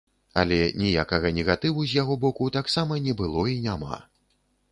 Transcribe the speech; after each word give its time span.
Але 0.43 0.57
ніякага 0.83 1.31
негатыву 1.39 1.85
з 1.91 1.97
яго 2.01 2.17
боку 2.25 2.49
таксама 2.57 2.99
не 3.09 3.13
было 3.19 3.45
і 3.55 3.61
няма. 3.67 4.03